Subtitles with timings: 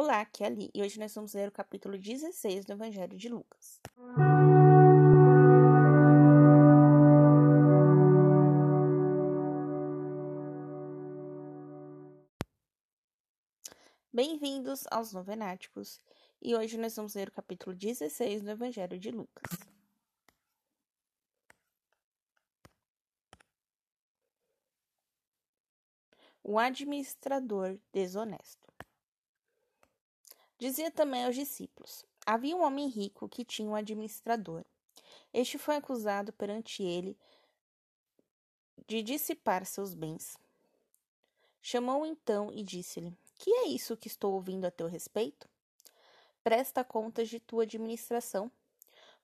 [0.00, 3.28] Olá, aqui é Ali e hoje nós vamos ler o capítulo 16 do Evangelho de
[3.28, 3.80] Lucas.
[14.12, 16.00] Bem-vindos aos Novenáticos
[16.40, 19.50] e hoje nós vamos ler o capítulo 16 do Evangelho de Lucas.
[26.44, 28.67] O administrador desonesto.
[30.58, 34.64] Dizia também aos discípulos: Havia um homem rico que tinha um administrador.
[35.32, 37.16] Este foi acusado perante ele
[38.86, 40.36] de dissipar seus bens.
[41.62, 45.48] Chamou-o então e disse-lhe: Que é isso que estou ouvindo a teu respeito?
[46.42, 48.50] Presta contas de tua administração,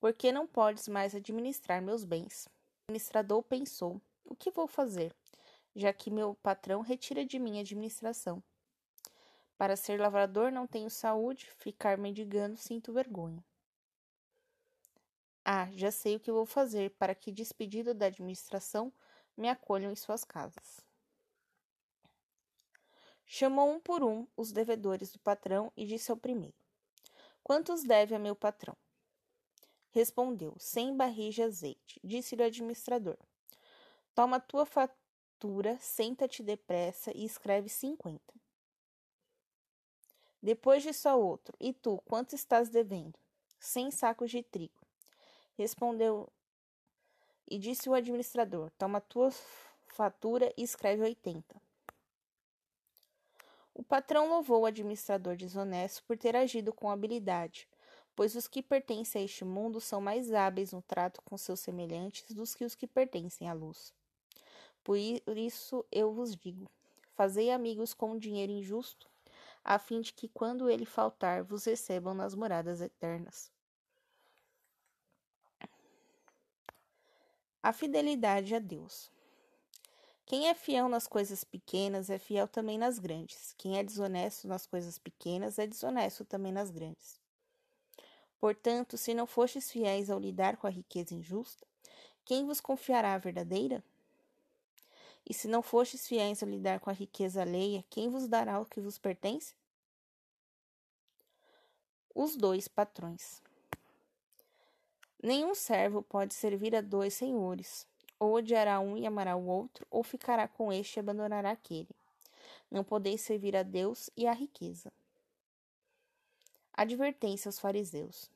[0.00, 2.46] porque não podes mais administrar meus bens.
[2.46, 2.50] O
[2.90, 5.14] administrador pensou: O que vou fazer?
[5.78, 8.42] já que meu patrão retira de mim a administração.
[9.58, 13.44] Para ser lavrador não tenho saúde, ficar mendigando sinto vergonha.
[15.44, 18.92] Ah, já sei o que vou fazer para que, despedido da administração,
[19.36, 20.80] me acolham em suas casas.
[23.26, 26.56] Chamou um por um os devedores do patrão e disse ao primeiro:
[27.42, 28.76] Quantos deve a meu patrão?
[29.90, 32.00] Respondeu: Cem barris de azeite.
[32.04, 33.18] Disse-lhe o administrador:
[34.14, 38.37] Toma tua fatura senta-te depressa e escreve cinquenta.
[40.42, 43.18] Depois disse ao outro: E tu, quanto estás devendo?
[43.58, 44.80] Cem sacos de trigo.
[45.56, 46.28] Respondeu
[47.50, 49.30] e disse o administrador: Toma tua
[49.86, 51.60] fatura e escreve oitenta.
[53.74, 57.68] O patrão louvou o administrador desonesto por ter agido com habilidade,
[58.14, 62.34] pois os que pertencem a este mundo são mais hábeis no trato com seus semelhantes
[62.34, 63.92] do que os que pertencem à luz.
[64.82, 66.68] Por isso eu vos digo:
[67.14, 69.08] fazei amigos com o dinheiro injusto,
[69.70, 73.52] a fim de que, quando ele faltar, vos recebam nas moradas eternas.
[77.62, 79.10] A fidelidade a Deus.
[80.24, 83.54] Quem é fiel nas coisas pequenas é fiel também nas grandes.
[83.58, 87.20] Quem é desonesto nas coisas pequenas é desonesto também nas grandes.
[88.40, 91.66] Portanto, se não fostes fiéis ao lidar com a riqueza injusta,
[92.24, 93.84] quem vos confiará a verdadeira?
[95.28, 98.64] E se não fostes fiéis a lidar com a riqueza alheia, quem vos dará o
[98.64, 99.58] que vos pertence?
[102.20, 103.40] Os dois patrões.
[105.22, 107.86] Nenhum servo pode servir a dois senhores,
[108.18, 111.94] ou odiará um e amará o outro, ou ficará com este e abandonará aquele.
[112.68, 114.92] Não podeis servir a Deus e à riqueza.
[116.74, 118.28] Advertência aos fariseus.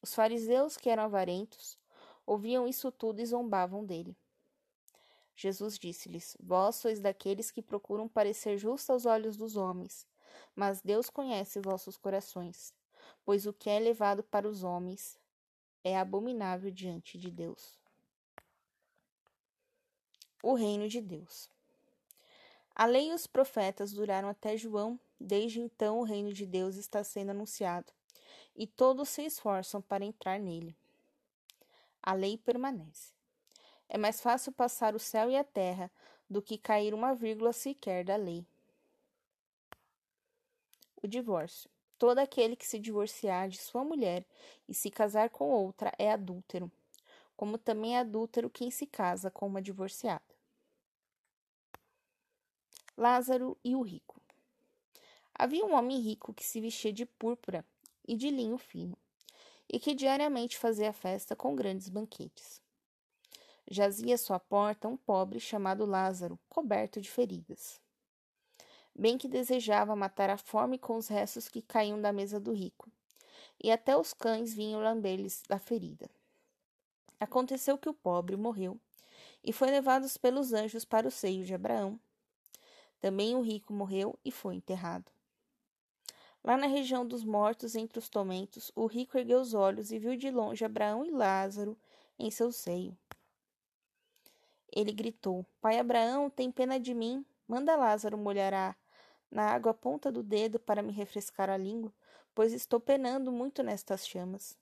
[0.00, 1.76] Os fariseus, que eram avarentos,
[2.24, 4.16] ouviam isso tudo e zombavam dele.
[5.34, 10.06] Jesus disse-lhes: Vós sois daqueles que procuram parecer justos aos olhos dos homens,
[10.54, 12.72] mas Deus conhece vossos corações,
[13.24, 15.18] pois o que é levado para os homens
[15.82, 17.78] é abominável diante de Deus.
[20.42, 21.50] O reino de Deus.
[22.74, 27.04] A lei e os profetas duraram até João, desde então o reino de Deus está
[27.04, 27.92] sendo anunciado,
[28.56, 30.76] e todos se esforçam para entrar nele.
[32.02, 33.12] A lei permanece.
[33.88, 35.90] É mais fácil passar o céu e a terra
[36.28, 38.44] do que cair uma vírgula sequer da lei.
[41.02, 41.73] O divórcio.
[41.98, 44.26] Todo aquele que se divorciar de sua mulher
[44.68, 46.70] e se casar com outra é adúltero,
[47.36, 50.22] como também é adúltero quem se casa com uma divorciada.
[52.96, 54.20] Lázaro e o rico.
[55.34, 57.64] Havia um homem rico que se vestia de púrpura
[58.06, 58.96] e de linho fino,
[59.68, 62.62] e que diariamente fazia festa com grandes banquetes
[63.70, 67.80] jazia à sua porta um pobre chamado Lázaro, coberto de feridas.
[68.96, 72.88] Bem que desejava matar a fome com os restos que caíam da mesa do rico,
[73.62, 76.08] e até os cães vinham lamber-lhes da ferida.
[77.18, 78.78] Aconteceu que o pobre morreu
[79.42, 81.98] e foi levado pelos anjos para o seio de Abraão.
[83.00, 85.10] Também o rico morreu e foi enterrado.
[86.42, 90.16] Lá na região dos mortos, entre os tormentos, o rico ergueu os olhos e viu
[90.16, 91.76] de longe Abraão e Lázaro
[92.18, 92.96] em seu seio.
[94.70, 97.24] Ele gritou: Pai Abraão, tem pena de mim.
[97.48, 98.76] Manda Lázaro molhar
[99.34, 101.92] na água a ponta do dedo para me refrescar a língua,
[102.32, 104.56] pois estou penando muito nestas chamas.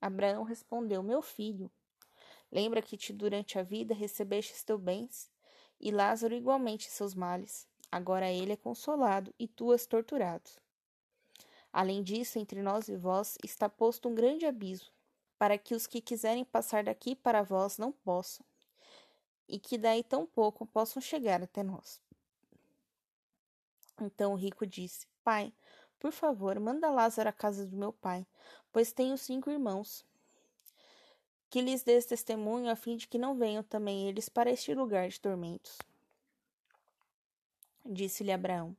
[0.00, 1.68] Abraão respondeu: Meu filho,
[2.52, 5.28] lembra que te durante a vida recebestes teus bens,
[5.80, 7.66] e Lázaro igualmente seus males.
[7.90, 10.50] Agora ele é consolado e tu és torturado.
[11.72, 14.92] Além disso, entre nós e vós está posto um grande abismo,
[15.36, 18.46] para que os que quiserem passar daqui para vós não possam
[19.48, 22.03] e que daí tão pouco possam chegar até nós.
[24.00, 25.52] Então o rico disse: Pai,
[25.98, 28.26] Por favor, manda Lázaro à casa de meu pai,
[28.72, 30.04] pois tenho cinco irmãos.
[31.48, 35.08] Que lhes dês testemunho a fim de que não venham também eles para este lugar
[35.08, 35.78] de tormentos.
[37.84, 38.76] Disse-lhe Abraão: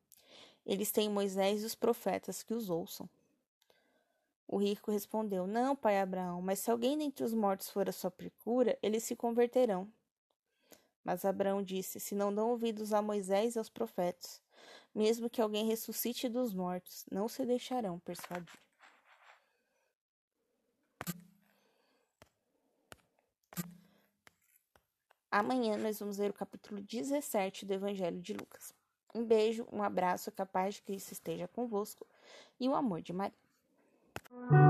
[0.66, 3.10] Eles têm Moisés e os profetas que os ouçam.
[4.48, 8.12] O rico respondeu: Não, pai Abraão, mas se alguém dentre os mortos for a sua
[8.12, 9.88] procura, eles se converterão.
[11.06, 14.42] Mas Abraão disse: Se não dão ouvidos a Moisés e aos profetas,
[14.94, 18.60] mesmo que alguém ressuscite dos mortos, não se deixarão persuadir.
[25.30, 28.74] Amanhã nós vamos ler o capítulo 17 do Evangelho de Lucas.
[29.14, 32.08] Um beijo, um abraço, capaz de que isso esteja convosco
[32.60, 34.65] e o amor de Maria.